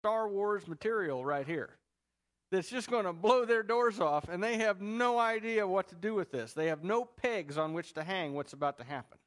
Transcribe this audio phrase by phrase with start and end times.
[0.00, 1.76] Star Wars material right here
[2.50, 5.94] that's just going to blow their doors off, and they have no idea what to
[5.94, 6.54] do with this.
[6.54, 9.18] They have no pegs on which to hang what's about to happen.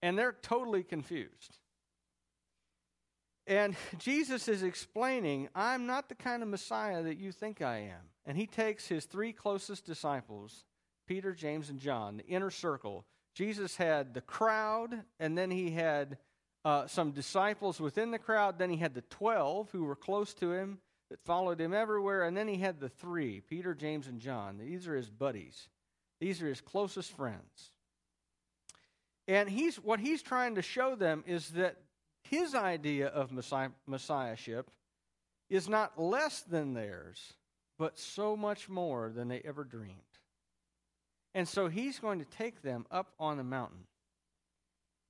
[0.00, 1.58] And they're totally confused.
[3.48, 8.10] And Jesus is explaining, I'm not the kind of Messiah that you think I am.
[8.24, 10.64] And he takes his three closest disciples,
[11.08, 13.06] Peter, James, and John, the inner circle.
[13.34, 16.16] Jesus had the crowd, and then he had
[16.64, 18.58] uh, some disciples within the crowd.
[18.58, 20.78] Then he had the 12 who were close to him
[21.10, 22.22] that followed him everywhere.
[22.24, 24.58] And then he had the three Peter, James, and John.
[24.58, 25.68] These are his buddies,
[26.20, 27.70] these are his closest friends.
[29.26, 31.76] And he's, what he's trying to show them is that
[32.24, 34.70] his idea of messiah, messiahship
[35.48, 37.32] is not less than theirs,
[37.78, 39.98] but so much more than they ever dreamed.
[41.34, 43.86] And so he's going to take them up on the mountain.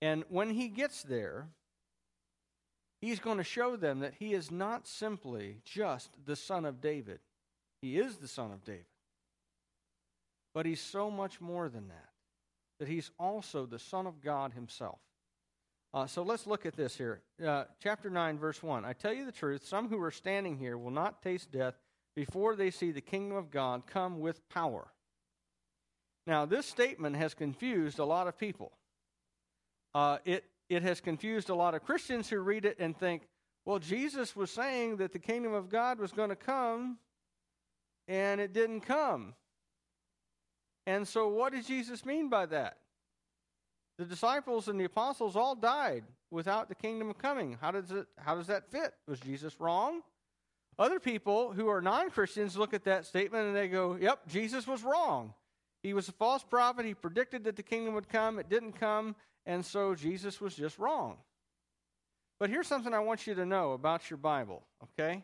[0.05, 1.49] And when he gets there,
[3.01, 7.21] he's going to show them that he is not simply just the son of David.
[7.81, 8.85] He is the son of David.
[10.53, 12.11] But he's so much more than that,
[12.81, 14.99] that he's also the son of God himself.
[15.95, 17.23] Uh, so let's look at this here.
[17.43, 18.85] Uh, chapter 9, verse 1.
[18.85, 21.79] I tell you the truth, some who are standing here will not taste death
[22.15, 24.89] before they see the kingdom of God come with power.
[26.27, 28.73] Now, this statement has confused a lot of people.
[29.95, 33.29] Uh, it, it has confused a lot of Christians who read it and think,
[33.65, 36.99] well, Jesus was saying that the kingdom of God was going to come,
[38.09, 39.35] and it didn't come.
[40.87, 42.77] And so, what did Jesus mean by that?
[43.97, 47.57] The disciples and the apostles all died without the kingdom coming.
[47.61, 48.93] How does, it, how does that fit?
[49.07, 50.03] Was Jesus wrong?
[50.79, 54.67] Other people who are non Christians look at that statement and they go, yep, Jesus
[54.67, 55.33] was wrong.
[55.83, 56.85] He was a false prophet.
[56.85, 58.39] He predicted that the kingdom would come.
[58.39, 59.15] It didn't come.
[59.47, 61.17] And so Jesus was just wrong.
[62.41, 65.23] But here's something I want you to know about your Bible, okay?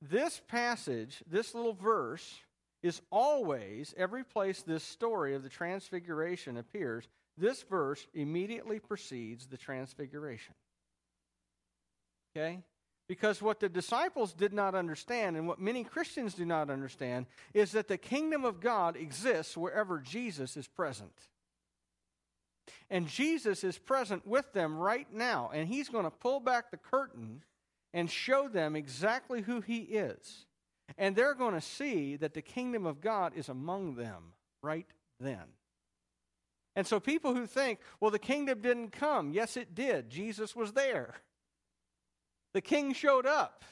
[0.00, 2.40] This passage, this little verse,
[2.82, 7.06] is always, every place this story of the transfiguration appears,
[7.38, 10.54] this verse immediately precedes the transfiguration.
[12.34, 12.60] Okay?
[13.08, 17.72] Because what the disciples did not understand, and what many Christians do not understand, is
[17.72, 21.12] that the kingdom of God exists wherever Jesus is present.
[22.92, 26.76] And Jesus is present with them right now, and he's going to pull back the
[26.76, 27.42] curtain
[27.94, 30.44] and show them exactly who he is.
[30.98, 34.86] And they're going to see that the kingdom of God is among them right
[35.18, 35.54] then.
[36.76, 40.10] And so people who think, well, the kingdom didn't come, yes, it did.
[40.10, 41.14] Jesus was there.
[42.52, 43.64] The king showed up.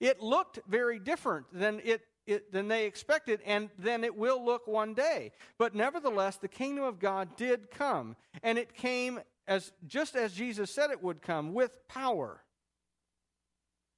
[0.00, 4.66] It looked very different than it, it, than they expected, and then it will look
[4.66, 5.32] one day.
[5.58, 10.70] But nevertheless, the kingdom of God did come, and it came as just as Jesus
[10.70, 12.40] said it would come, with power.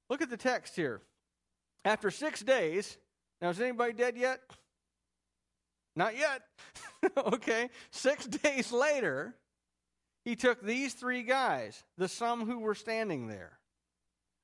[0.09, 1.03] Look at the text here.
[1.85, 2.97] After six days,
[3.41, 4.41] now is anybody dead yet?
[5.95, 6.43] Not yet.
[7.17, 7.69] okay.
[7.91, 9.35] Six days later,
[10.25, 13.59] he took these three guys, the some who were standing there,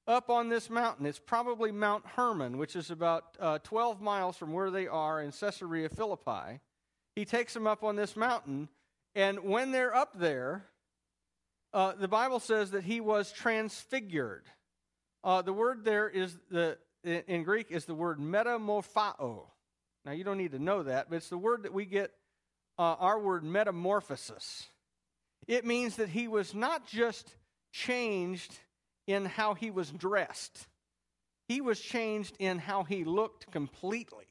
[0.08, 1.06] up on this mountain.
[1.06, 5.30] It's probably Mount Hermon, which is about uh, 12 miles from where they are in
[5.30, 6.60] Caesarea Philippi.
[7.14, 8.68] He takes them up on this mountain,
[9.14, 10.64] and when they're up there,
[11.74, 14.46] uh, the Bible says that he was transfigured.
[15.22, 19.42] Uh, the word there is the in Greek is the word metamorphao.
[20.04, 22.12] Now, you don't need to know that, but it's the word that we get
[22.78, 24.66] uh, our word metamorphosis.
[25.46, 27.34] It means that he was not just
[27.72, 28.58] changed
[29.08, 30.68] in how he was dressed,
[31.48, 34.26] he was changed in how he looked completely.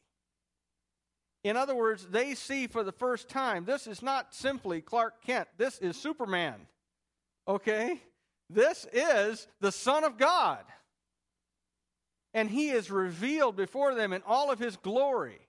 [1.43, 5.47] In other words, they see for the first time this is not simply Clark Kent,
[5.57, 6.67] this is Superman.
[7.47, 8.01] Okay?
[8.49, 10.63] This is the Son of God.
[12.33, 15.39] And he is revealed before them in all of his glory.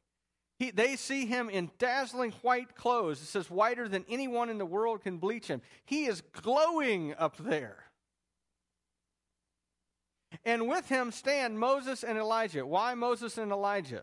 [0.58, 3.20] He, they see him in dazzling white clothes.
[3.20, 5.60] It says, whiter than anyone in the world can bleach him.
[5.84, 7.87] He is glowing up there.
[10.44, 12.66] And with him stand Moses and Elijah.
[12.66, 14.02] Why Moses and Elijah?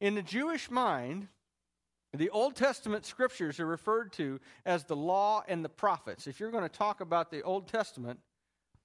[0.00, 1.28] In the Jewish mind,
[2.12, 6.26] the Old Testament scriptures are referred to as the law and the prophets.
[6.26, 8.20] If you're going to talk about the Old Testament,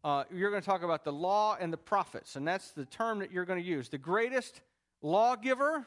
[0.04, 3.20] uh, you're going to talk about the law and the prophets, and that's the term
[3.20, 3.90] that you're going to use.
[3.90, 4.62] The greatest
[5.02, 5.86] lawgiver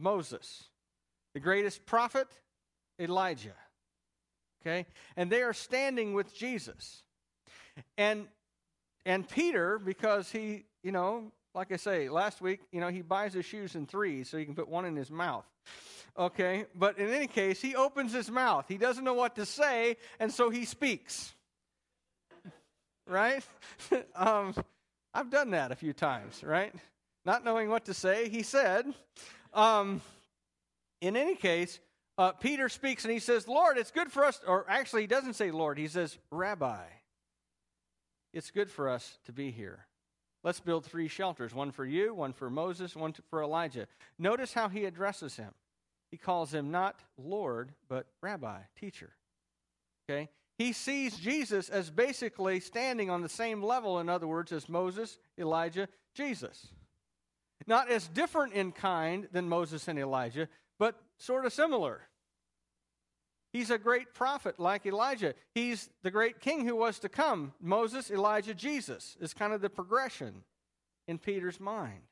[0.00, 0.64] Moses.
[1.34, 2.26] The greatest prophet,
[2.98, 3.54] Elijah.
[4.62, 4.86] Okay?
[5.16, 7.02] And they are standing with Jesus.
[7.96, 8.26] And
[9.06, 13.32] and Peter, because he, you know, like I say, last week, you know, he buys
[13.32, 15.46] his shoes in threes so he can put one in his mouth.
[16.18, 16.66] Okay?
[16.74, 18.66] But in any case, he opens his mouth.
[18.68, 21.34] He doesn't know what to say, and so he speaks.
[23.06, 23.44] right?
[24.14, 24.54] um,
[25.12, 26.72] I've done that a few times, right?
[27.24, 28.86] Not knowing what to say, he said.
[29.52, 30.00] Um,
[31.00, 31.80] in any case,
[32.16, 35.34] uh, Peter speaks and he says, Lord, it's good for us, or actually, he doesn't
[35.34, 36.82] say Lord, he says, Rabbi,
[38.32, 39.86] it's good for us to be here.
[40.42, 43.86] Let's build three shelters one for you, one for Moses, one for Elijah.
[44.18, 45.52] Notice how he addresses him.
[46.10, 49.10] He calls him not Lord, but Rabbi, teacher.
[50.08, 50.28] Okay?
[50.58, 55.18] He sees Jesus as basically standing on the same level, in other words, as Moses,
[55.38, 56.68] Elijah, Jesus.
[57.66, 60.48] Not as different in kind than Moses and Elijah,
[60.78, 62.02] but sort of similar.
[63.52, 65.34] He's a great prophet like Elijah.
[65.54, 67.52] He's the great king who was to come.
[67.60, 70.44] Moses, Elijah, Jesus is kind of the progression
[71.08, 72.02] in Peter's mind.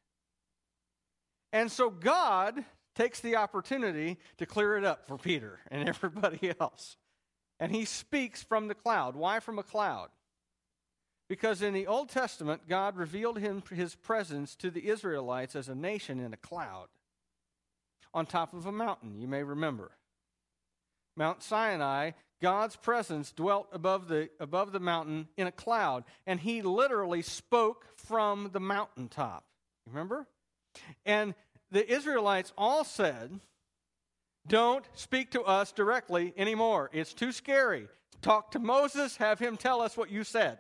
[1.53, 2.65] And so God
[2.95, 6.97] takes the opportunity to clear it up for Peter and everybody else.
[7.61, 9.15] And he speaks from the cloud.
[9.15, 10.09] Why from a cloud?
[11.29, 15.75] Because in the Old Testament, God revealed him, his presence to the Israelites as a
[15.75, 16.89] nation in a cloud
[18.15, 19.93] on top of a mountain, you may remember.
[21.19, 26.63] Mount Sinai, God's presence dwelt above the, above the mountain in a cloud, and he
[26.63, 29.45] literally spoke from the mountaintop.
[29.87, 30.29] Remember?
[31.05, 31.35] And
[31.73, 33.41] the Israelites all said,
[34.47, 36.89] Don't speak to us directly anymore.
[36.93, 37.89] It's too scary.
[38.23, 40.59] Talk to Moses, have him tell us what you said.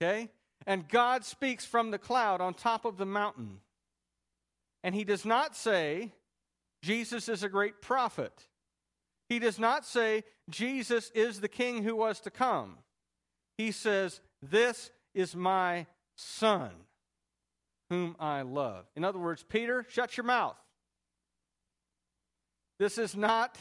[0.00, 0.30] Okay?
[0.66, 3.60] And God speaks from the cloud on top of the mountain.
[4.82, 6.12] And he does not say,
[6.84, 8.46] Jesus is a great prophet.
[9.30, 12.76] He does not say Jesus is the king who was to come.
[13.56, 16.72] He says, This is my son,
[17.88, 18.84] whom I love.
[18.96, 20.58] In other words, Peter, shut your mouth.
[22.78, 23.56] This is not,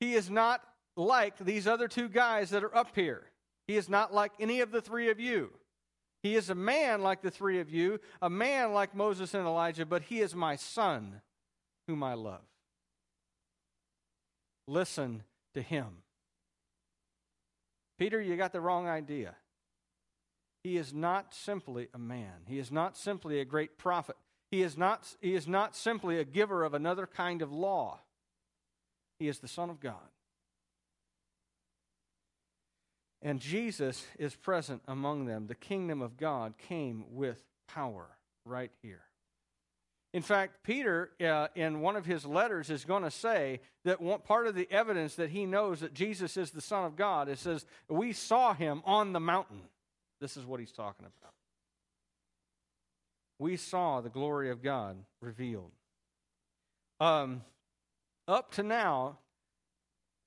[0.00, 0.60] he is not
[0.96, 3.22] like these other two guys that are up here.
[3.68, 5.50] He is not like any of the three of you.
[6.24, 9.86] He is a man like the three of you, a man like Moses and Elijah,
[9.86, 11.20] but he is my son,
[11.88, 12.42] whom I love.
[14.68, 15.24] Listen
[15.54, 15.86] to him.
[17.98, 19.34] Peter, you got the wrong idea.
[20.62, 22.44] He is not simply a man.
[22.46, 24.16] He is not simply a great prophet.
[24.50, 28.00] He is not, he is not simply a giver of another kind of law.
[29.18, 29.94] He is the Son of God.
[33.22, 35.46] And Jesus is present among them.
[35.46, 38.06] The kingdom of God came with power
[38.44, 39.07] right here.
[40.14, 44.20] In fact, Peter, uh, in one of his letters, is going to say that one,
[44.20, 47.38] part of the evidence that he knows that Jesus is the Son of God, it
[47.38, 49.60] says, We saw him on the mountain.
[50.20, 51.32] This is what he's talking about.
[53.38, 55.72] We saw the glory of God revealed.
[57.00, 57.42] Um,
[58.26, 59.18] up to now,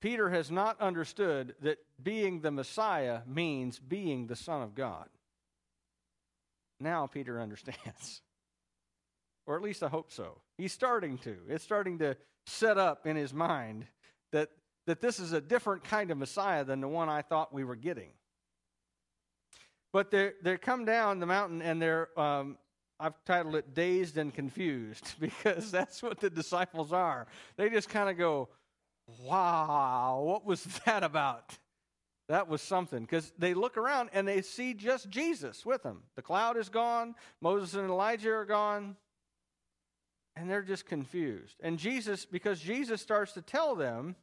[0.00, 5.08] Peter has not understood that being the Messiah means being the Son of God.
[6.80, 8.22] Now Peter understands.
[9.46, 10.38] Or at least I hope so.
[10.56, 11.36] He's starting to.
[11.48, 12.16] It's starting to
[12.46, 13.86] set up in his mind
[14.32, 14.50] that,
[14.86, 17.76] that this is a different kind of Messiah than the one I thought we were
[17.76, 18.10] getting.
[19.92, 22.56] But they they come down the mountain and they're um,
[22.98, 27.26] I've titled it dazed and confused because that's what the disciples are.
[27.56, 28.48] They just kind of go,
[29.22, 31.58] "Wow, what was that about?"
[32.28, 36.04] That was something because they look around and they see just Jesus with them.
[36.16, 37.14] The cloud is gone.
[37.42, 38.96] Moses and Elijah are gone
[40.36, 41.56] and they're just confused.
[41.62, 44.16] And Jesus, because Jesus starts to tell them,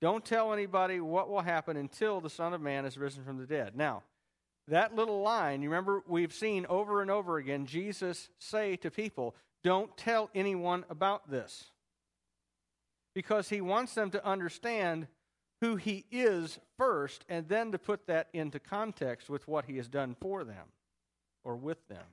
[0.00, 3.46] don't tell anybody what will happen until the Son of Man is risen from the
[3.46, 3.74] dead.
[3.74, 4.02] Now,
[4.68, 9.34] that little line, you remember we've seen over and over again Jesus say to people,
[9.62, 11.70] don't tell anyone about this.
[13.14, 15.06] Because he wants them to understand
[15.62, 19.88] who he is first and then to put that into context with what he has
[19.88, 20.66] done for them
[21.42, 22.04] or with them.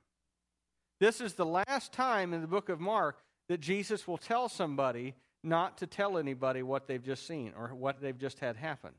[1.00, 5.14] This is the last time in the book of Mark that Jesus will tell somebody
[5.42, 8.90] not to tell anybody what they've just seen or what they've just had happen.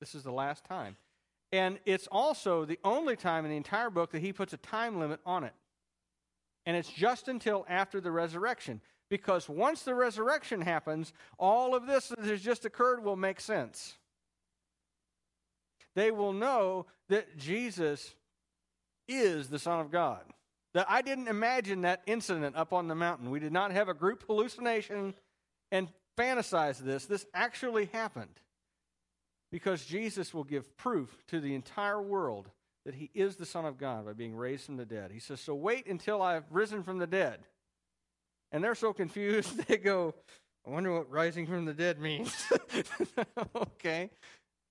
[0.00, 0.96] This is the last time.
[1.52, 4.98] And it's also the only time in the entire book that he puts a time
[4.98, 5.54] limit on it.
[6.66, 8.80] And it's just until after the resurrection.
[9.10, 13.96] Because once the resurrection happens, all of this that has just occurred will make sense.
[15.94, 18.14] They will know that Jesus
[19.08, 20.20] is the Son of God.
[20.74, 23.30] That I didn't imagine that incident up on the mountain.
[23.30, 25.14] We did not have a group hallucination
[25.72, 27.06] and fantasize this.
[27.06, 28.40] This actually happened.
[29.50, 32.50] Because Jesus will give proof to the entire world
[32.84, 35.10] that he is the Son of God by being raised from the dead.
[35.10, 37.40] He says, So wait until I've risen from the dead.
[38.52, 40.14] And they're so confused, they go,
[40.66, 42.34] I wonder what rising from the dead means.
[43.56, 44.10] okay.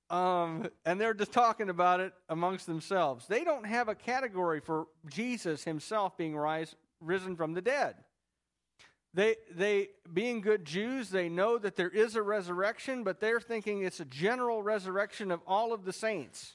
[0.09, 3.27] Um, and they're just talking about it amongst themselves.
[3.27, 7.95] They don't have a category for Jesus himself being rise, risen from the dead.
[9.13, 13.83] They, they, being good Jews, they know that there is a resurrection, but they're thinking
[13.83, 16.53] it's a general resurrection of all of the saints.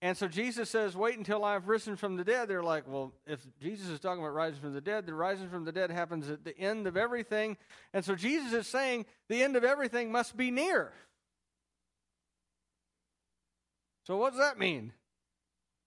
[0.00, 2.48] And so Jesus says, Wait until I've risen from the dead.
[2.48, 5.64] They're like, Well, if Jesus is talking about rising from the dead, the rising from
[5.64, 7.56] the dead happens at the end of everything.
[7.94, 10.92] And so Jesus is saying the end of everything must be near.
[14.06, 14.92] So, what does that mean?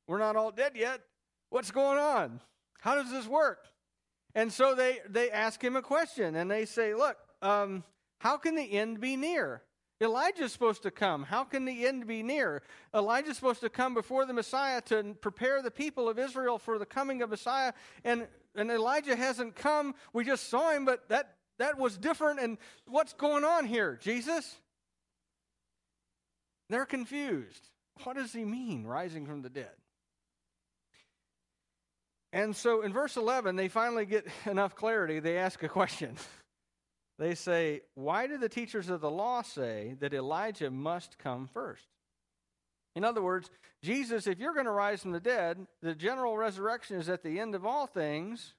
[0.07, 1.01] We're not all dead yet.
[1.49, 2.41] What's going on?
[2.79, 3.65] How does this work?
[4.33, 7.83] And so they, they ask him a question and they say, Look, um,
[8.19, 9.61] how can the end be near?
[10.01, 11.23] Elijah's supposed to come.
[11.23, 12.61] How can the end be near?
[12.93, 16.85] Elijah's supposed to come before the Messiah to prepare the people of Israel for the
[16.85, 17.71] coming of Messiah.
[18.03, 19.95] And, and Elijah hasn't come.
[20.11, 22.41] We just saw him, but that, that was different.
[22.41, 24.57] And what's going on here, Jesus?
[26.69, 27.69] They're confused.
[28.03, 29.71] What does he mean, rising from the dead?
[32.33, 35.19] And so in verse 11, they finally get enough clarity.
[35.19, 36.15] They ask a question.
[37.17, 41.87] They say, Why do the teachers of the law say that Elijah must come first?
[42.93, 43.49] In other words,
[43.81, 47.39] Jesus, if you're going to rise from the dead, the general resurrection is at the
[47.39, 48.53] end of all things,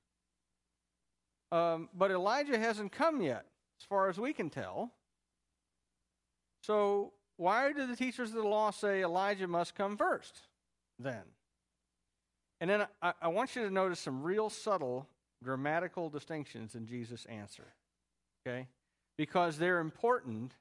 [1.53, 3.45] um, but Elijah hasn't come yet,
[3.81, 4.93] as far as we can tell.
[6.63, 10.41] So, why do the teachers of the law say Elijah must come first
[10.99, 11.23] then?
[12.61, 15.07] And then I, I want you to notice some real subtle
[15.45, 17.75] grammatical distinctions in Jesus' answer
[18.47, 18.69] okay?
[19.17, 20.53] Because they're important,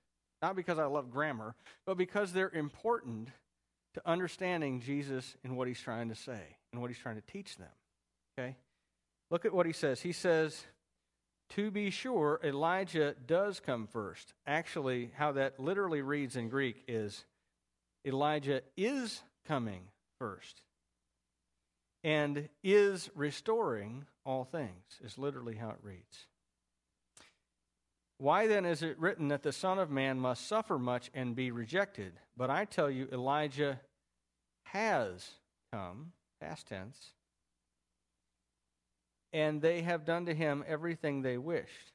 [0.41, 1.55] not because I love grammar,
[1.86, 3.29] but because they're important
[3.94, 7.58] to understanding Jesus and what he's trying to say and what he's trying to teach
[7.58, 7.67] them,
[8.38, 8.55] okay?
[9.32, 10.01] Look at what he says.
[10.01, 10.65] He says,
[11.49, 14.33] to be sure, Elijah does come first.
[14.45, 17.25] Actually, how that literally reads in Greek is
[18.05, 19.83] Elijah is coming
[20.19, 20.61] first
[22.03, 26.27] and is restoring all things, is literally how it reads.
[28.17, 31.51] Why then is it written that the Son of Man must suffer much and be
[31.51, 32.13] rejected?
[32.37, 33.79] But I tell you, Elijah
[34.65, 35.31] has
[35.73, 37.11] come, past tense,
[39.36, 41.92] and they have done to him everything they wished,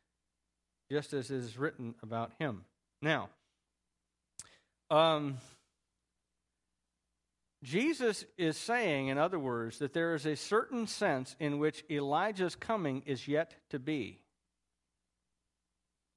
[0.93, 2.67] just as is written about him.
[3.01, 3.31] Now,
[4.91, 5.39] um,
[7.65, 12.57] Jesus is saying, in other words, that there is a certain sense in which Elijah's
[12.57, 14.21] coming is yet to be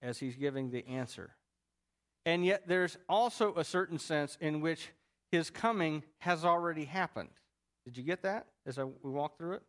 [0.02, 1.36] as he's giving the answer.
[2.26, 4.90] And yet, there's also a certain sense in which
[5.32, 7.30] his coming has already happened.
[7.86, 9.64] Did you get that as I, we walk through it?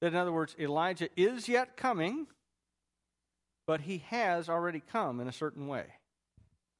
[0.00, 2.26] That, in other words, Elijah is yet coming,
[3.66, 5.86] but he has already come in a certain way.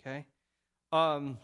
[0.00, 0.26] Okay?
[0.92, 1.38] Um,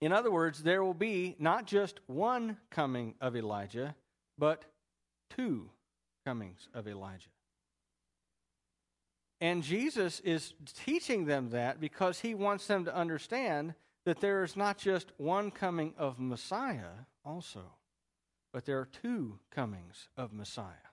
[0.00, 3.94] in other words, there will be not just one coming of Elijah,
[4.38, 4.64] but
[5.30, 5.70] two
[6.24, 7.28] comings of Elijah.
[9.40, 14.56] And Jesus is teaching them that because he wants them to understand that there is
[14.56, 17.62] not just one coming of Messiah also,
[18.52, 20.91] but there are two comings of Messiah.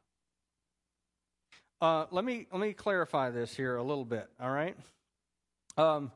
[1.82, 4.30] Uh, let me let me clarify this here a little bit.
[4.42, 4.76] All right,
[5.78, 6.12] um,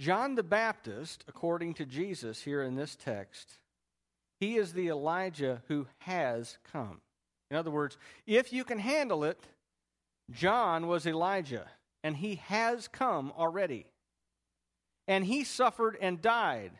[0.00, 3.58] John the Baptist, according to Jesus here in this text,
[4.40, 7.00] he is the Elijah who has come.
[7.50, 9.38] In other words, if you can handle it,
[10.32, 11.68] John was Elijah,
[12.02, 13.86] and he has come already.
[15.06, 16.72] And he suffered and died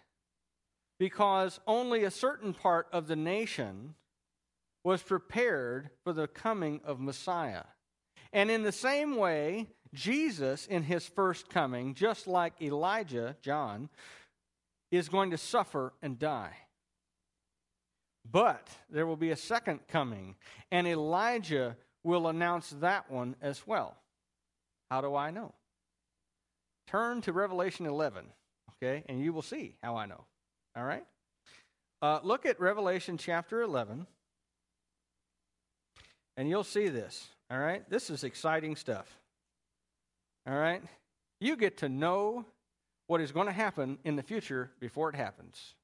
[0.99, 3.95] because only a certain part of the nation
[4.83, 7.65] was prepared for the coming of Messiah.
[8.35, 13.89] And in the same way, Jesus, in his first coming, just like Elijah, John,
[14.91, 16.57] is going to suffer and die.
[18.29, 20.35] But there will be a second coming,
[20.73, 23.97] and Elijah will announce that one as well.
[24.91, 25.55] How do I know?
[26.89, 28.25] Turn to Revelation 11,
[28.73, 30.25] okay, and you will see how I know.
[30.77, 31.05] All right?
[32.03, 34.09] Uh, look at Revelation chapter 11,
[36.37, 37.29] and you'll see this.
[37.51, 37.89] All right?
[37.89, 39.19] This is exciting stuff.
[40.47, 40.83] All right?
[41.41, 42.45] You get to know
[43.07, 45.75] what is going to happen in the future before it happens.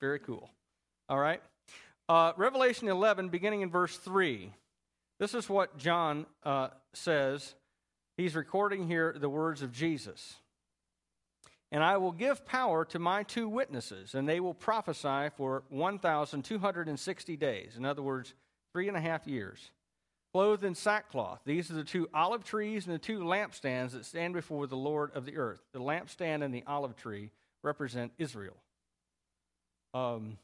[0.00, 0.50] Very cool.
[1.08, 1.42] All right?
[2.08, 4.52] Uh, Revelation 11, beginning in verse 3.
[5.18, 7.54] This is what John uh, says.
[8.16, 10.36] He's recording here the words of Jesus.
[11.72, 17.36] And I will give power to my two witnesses, and they will prophesy for 1,260
[17.36, 17.76] days.
[17.76, 18.34] In other words,
[18.72, 19.70] three and a half years.
[20.34, 21.38] Clothed in sackcloth.
[21.44, 25.12] These are the two olive trees and the two lampstands that stand before the Lord
[25.14, 25.60] of the earth.
[25.72, 27.30] The lampstand and the olive tree
[27.62, 28.56] represent Israel.
[29.94, 30.38] Um,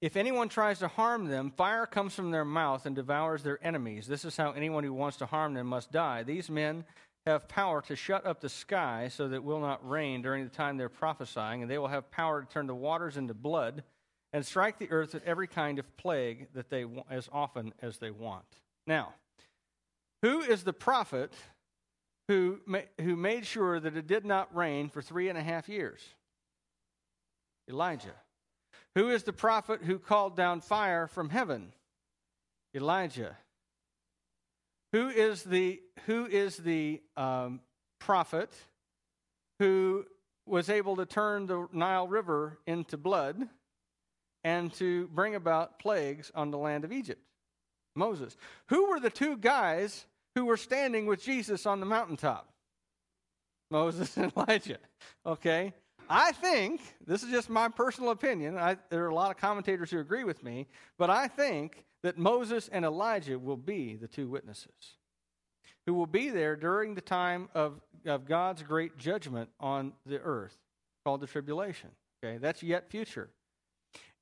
[0.00, 4.06] if anyone tries to harm them, fire comes from their mouth and devours their enemies.
[4.06, 6.22] This is how anyone who wants to harm them must die.
[6.22, 6.84] These men
[7.26, 10.50] have power to shut up the sky so that it will not rain during the
[10.50, 13.82] time they're prophesying, and they will have power to turn the waters into blood
[14.32, 18.10] and strike the earth with every kind of plague that they as often as they
[18.10, 18.44] want.
[18.86, 19.14] Now,
[20.22, 21.32] who is the prophet
[22.28, 22.58] who,
[23.00, 26.00] who made sure that it did not rain for three and a half years?
[27.68, 28.14] Elijah.
[28.94, 31.72] Who is the prophet who called down fire from heaven?
[32.74, 33.36] Elijah.
[34.92, 37.60] Who is the, who is the um,
[37.98, 38.52] prophet
[39.58, 40.04] who
[40.46, 43.48] was able to turn the Nile River into blood
[44.46, 47.20] and to bring about plagues on the land of Egypt?
[47.96, 48.36] Moses.
[48.68, 52.48] Who were the two guys who were standing with Jesus on the mountaintop?
[53.72, 54.78] Moses and Elijah.
[55.26, 55.74] Okay?
[56.08, 59.90] I think, this is just my personal opinion, I, there are a lot of commentators
[59.90, 64.28] who agree with me, but I think that Moses and Elijah will be the two
[64.28, 64.70] witnesses
[65.86, 70.56] who will be there during the time of, of God's great judgment on the earth
[71.04, 71.90] called the tribulation.
[72.22, 73.30] Okay, that's yet future.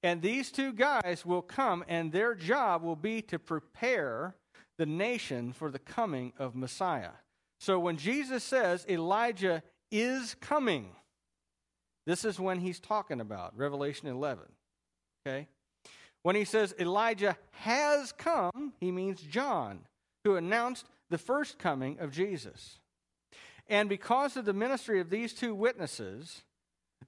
[0.04, 4.36] And these two guys will come, and their job will be to prepare
[4.76, 7.12] the nation for the coming of Messiah.
[7.58, 10.90] So when Jesus says Elijah is coming,
[12.06, 14.44] this is when he's talking about, Revelation 11.
[15.26, 15.48] Okay?
[16.22, 19.80] When he says Elijah has come, he means John,
[20.24, 22.78] who announced the first coming of Jesus.
[23.68, 26.42] And because of the ministry of these two witnesses,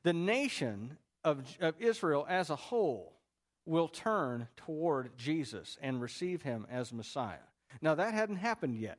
[0.02, 3.12] the nation of, of Israel as a whole
[3.66, 7.44] will turn toward Jesus and receive him as Messiah.
[7.82, 8.98] Now, that hadn't happened yet,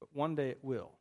[0.00, 0.92] but one day it will.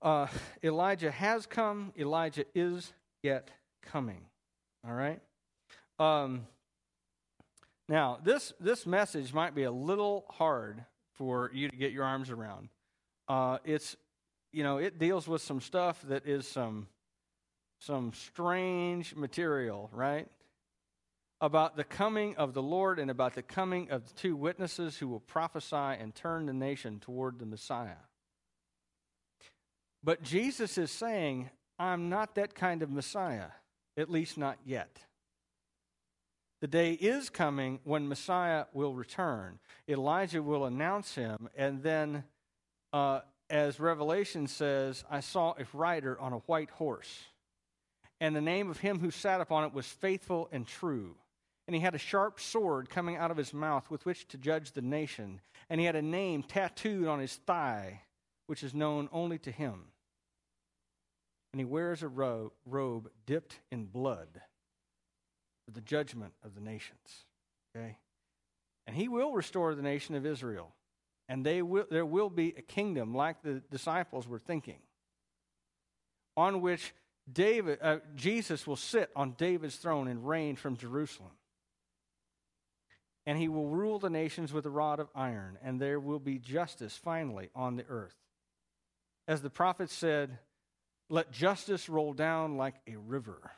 [0.00, 0.28] Uh,
[0.62, 3.50] Elijah has come, Elijah is yet
[3.82, 4.24] coming.
[4.86, 5.20] All right?
[5.98, 6.46] Um,
[7.88, 12.30] now, this, this message might be a little hard for you to get your arms
[12.30, 12.68] around.
[13.26, 13.96] Uh, it's,
[14.52, 16.86] you know, it deals with some stuff that is some
[17.80, 20.28] some strange material, right?
[21.40, 25.08] About the coming of the Lord and about the coming of the two witnesses who
[25.08, 28.02] will prophesy and turn the nation toward the Messiah.
[30.04, 33.48] But Jesus is saying, I'm not that kind of Messiah,
[33.96, 35.00] at least not yet.
[36.60, 39.58] The day is coming when Messiah will return.
[39.88, 42.24] Elijah will announce him, and then,
[42.92, 47.24] uh, as Revelation says, I saw a rider on a white horse
[48.20, 51.16] and the name of him who sat upon it was faithful and true.
[51.66, 54.72] And he had a sharp sword coming out of his mouth with which to judge
[54.72, 55.40] the nation.
[55.68, 58.02] And he had a name tattooed on his thigh,
[58.46, 59.84] which is known only to him.
[61.52, 64.40] And he wears a robe, robe dipped in blood
[65.64, 67.24] for the judgment of the nations.
[67.74, 67.96] Okay?
[68.86, 70.72] And he will restore the nation of Israel.
[71.28, 74.80] And they will, there will be a kingdom like the disciples were thinking,
[76.36, 76.92] on which
[77.32, 81.32] David, uh, Jesus will sit on David's throne and reign from Jerusalem.
[83.26, 86.38] And he will rule the nations with a rod of iron, and there will be
[86.38, 88.16] justice finally on the earth.
[89.28, 90.38] As the prophet said,
[91.08, 93.50] let justice roll down like a river,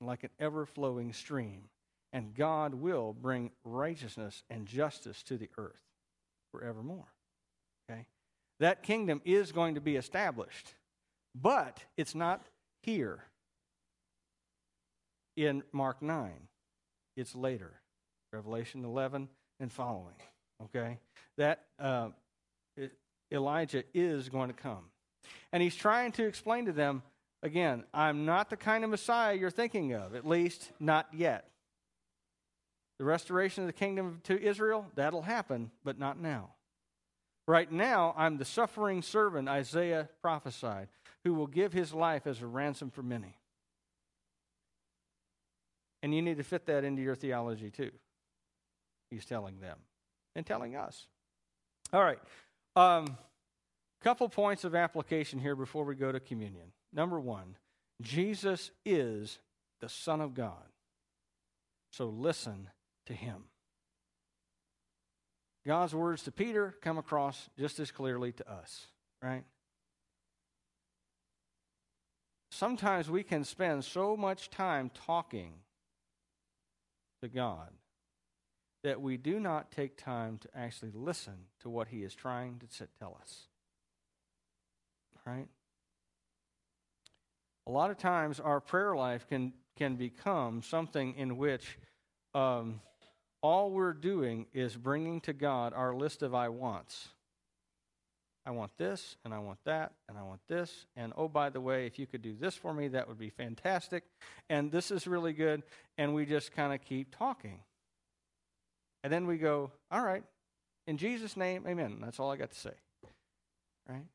[0.00, 1.64] like an ever flowing stream,
[2.12, 5.82] and God will bring righteousness and justice to the earth
[6.50, 7.12] forevermore.
[7.88, 8.06] Okay?
[8.58, 10.74] That kingdom is going to be established,
[11.34, 12.46] but it's not
[12.82, 13.24] here
[15.36, 16.32] in Mark 9.
[17.16, 17.72] It's later,
[18.32, 20.14] Revelation 11 and following.
[20.64, 20.98] Okay?
[21.36, 22.08] That uh,
[23.32, 24.84] Elijah is going to come.
[25.52, 27.02] And he's trying to explain to them
[27.42, 31.46] again, I'm not the kind of Messiah you're thinking of, at least not yet.
[32.98, 36.50] The restoration of the kingdom to Israel, that'll happen, but not now.
[37.48, 40.88] Right now, I'm the suffering servant Isaiah prophesied
[41.24, 43.36] who will give his life as a ransom for many.
[46.02, 47.90] And you need to fit that into your theology too.
[49.10, 49.78] He's telling them
[50.34, 51.06] and telling us.
[51.92, 52.18] All right.
[52.76, 53.18] Um,
[54.02, 56.72] couple points of application here before we go to communion.
[56.92, 57.56] Number one,
[58.00, 59.38] Jesus is
[59.80, 60.54] the Son of God.
[61.90, 62.70] So listen
[63.06, 63.44] to him.
[65.66, 68.86] God's words to Peter come across just as clearly to us,
[69.22, 69.44] right?
[72.50, 75.52] Sometimes we can spend so much time talking
[77.22, 77.70] to God
[78.82, 82.88] that we do not take time to actually listen to what He is trying to
[82.98, 83.46] tell us.
[85.26, 85.48] Right?
[87.66, 91.78] A lot of times our prayer life can, can become something in which
[92.34, 92.80] um,
[93.42, 97.08] all we're doing is bringing to God our list of I wants.
[98.46, 101.60] I want this, and I want that, and I want this, and oh, by the
[101.60, 104.04] way, if you could do this for me, that would be fantastic,
[104.48, 105.62] and this is really good,
[105.98, 107.60] and we just kind of keep talking.
[109.04, 110.24] And then we go, all right,
[110.86, 111.98] in Jesus' name, amen.
[112.00, 112.72] That's all I got to say.
[113.88, 114.06] Right?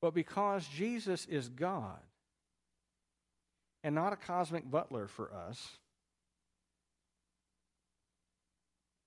[0.00, 2.00] But because Jesus is God
[3.82, 5.78] and not a cosmic butler for us,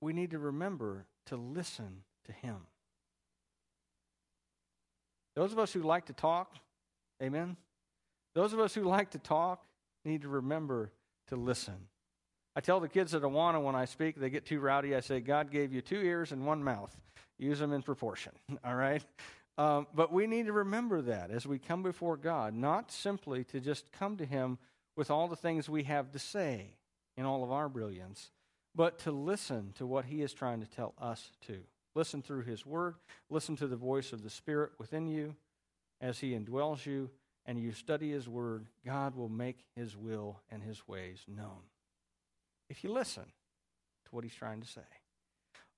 [0.01, 2.57] we need to remember to listen to him.
[5.37, 6.55] Those of us who like to talk,
[7.21, 7.57] amen.
[8.33, 9.63] Those of us who like to talk
[10.03, 10.91] need to remember
[11.27, 11.75] to listen.
[12.55, 14.95] I tell the kids at Awana when I speak, they get too rowdy.
[14.95, 16.97] I say, God gave you two ears and one mouth.
[17.37, 18.31] Use them in proportion,
[18.65, 19.05] all right?
[19.59, 23.59] Um, but we need to remember that as we come before God, not simply to
[23.59, 24.57] just come to Him
[24.95, 26.73] with all the things we have to say
[27.15, 28.31] in all of our brilliance,
[28.73, 31.59] but to listen to what He is trying to tell us to.
[31.97, 32.95] Listen through His Word,
[33.29, 35.35] listen to the voice of the Spirit within you
[35.99, 37.09] as He indwells you,
[37.45, 41.63] and you study His Word, God will make His will and His ways known
[42.69, 44.81] if you listen to what he's trying to say.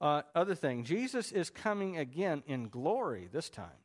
[0.01, 3.83] Uh, other thing, Jesus is coming again in glory this time.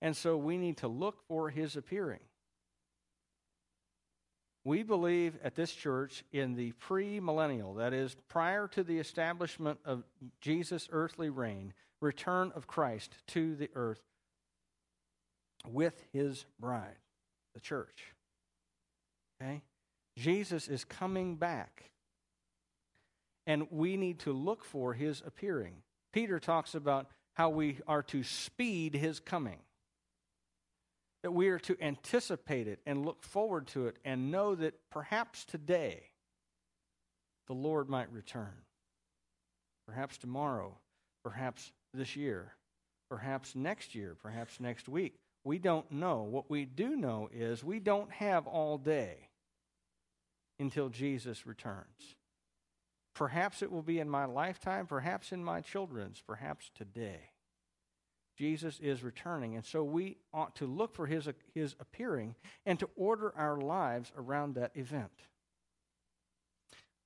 [0.00, 2.20] And so we need to look for his appearing.
[4.64, 10.04] We believe at this church in the pre-millennial, that is, prior to the establishment of
[10.40, 14.02] Jesus' earthly reign, return of Christ to the earth
[15.66, 16.96] with his bride,
[17.54, 18.14] the church.
[19.40, 19.62] Okay?
[20.16, 21.90] Jesus is coming back
[23.46, 25.74] and we need to look for his appearing.
[26.12, 29.58] Peter talks about how we are to speed his coming.
[31.22, 35.44] That we are to anticipate it and look forward to it and know that perhaps
[35.44, 36.04] today
[37.46, 38.62] the Lord might return.
[39.86, 40.78] Perhaps tomorrow,
[41.24, 42.54] perhaps this year,
[43.10, 45.14] perhaps next year, perhaps next week.
[45.44, 46.22] We don't know.
[46.22, 49.28] What we do know is we don't have all day
[50.58, 52.16] until Jesus returns.
[53.14, 57.31] Perhaps it will be in my lifetime, perhaps in my children's, perhaps today.
[58.38, 62.88] Jesus is returning, and so we ought to look for his, his appearing and to
[62.96, 65.12] order our lives around that event.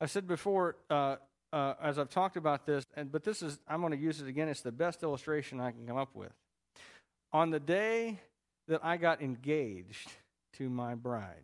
[0.00, 1.16] I said before, uh,
[1.52, 4.28] uh, as I've talked about this, and, but this is, I'm going to use it
[4.28, 4.48] again.
[4.48, 6.32] It's the best illustration I can come up with.
[7.32, 8.20] On the day
[8.68, 10.10] that I got engaged
[10.54, 11.42] to my bride,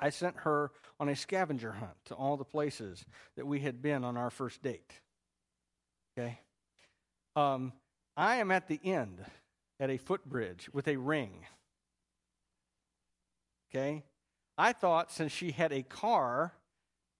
[0.00, 3.04] I sent her on a scavenger hunt to all the places
[3.36, 4.92] that we had been on our first date.
[6.18, 6.40] Okay?
[7.36, 7.72] Um,
[8.16, 9.24] I am at the end
[9.80, 11.46] at a footbridge with a ring.
[13.70, 14.04] Okay?
[14.58, 16.52] I thought since she had a car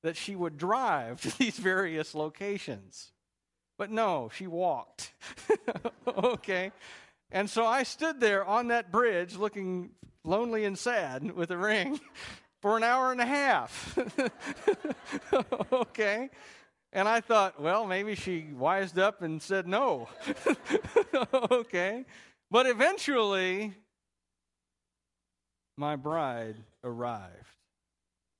[0.02, 3.12] that she would drive to these various locations.
[3.78, 5.12] But no, she walked.
[6.06, 6.72] okay?
[7.30, 9.90] And so I stood there on that bridge looking
[10.24, 11.98] lonely and sad with a ring
[12.60, 13.98] for an hour and a half.
[15.72, 16.30] okay.
[16.92, 20.08] And I thought, well, maybe she wised up and said no.
[21.50, 22.04] okay.
[22.50, 23.72] But eventually,
[25.78, 27.56] my bride arrived.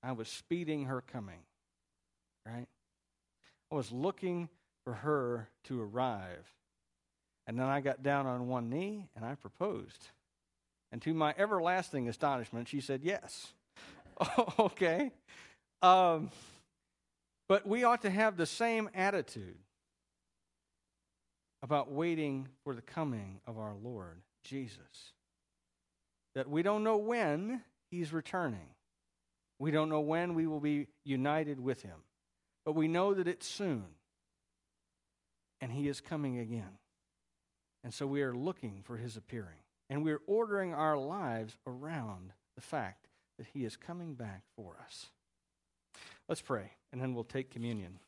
[0.03, 1.41] I was speeding her coming,
[2.45, 2.67] right?
[3.71, 4.51] I was looking
[4.85, 6.47] for her to arrive.
[7.47, 10.09] And then I got down on one knee and I proposed.
[10.91, 13.55] And to my everlasting astonishment, she said yes.
[14.59, 15.11] okay.
[15.81, 16.31] Um,
[17.53, 19.59] but we ought to have the same attitude
[21.63, 25.13] about waiting for the coming of our Lord Jesus.
[26.35, 27.61] That we don't know when
[27.91, 28.71] he's returning.
[29.59, 31.99] We don't know when we will be united with him.
[32.65, 33.85] But we know that it's soon.
[35.61, 36.79] And he is coming again.
[37.85, 39.61] And so we are looking for his appearing.
[39.91, 45.11] And we're ordering our lives around the fact that he is coming back for us.
[46.29, 47.99] Let's pray, and then we'll take communion.